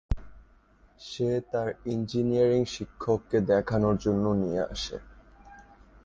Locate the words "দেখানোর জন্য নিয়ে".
3.51-4.61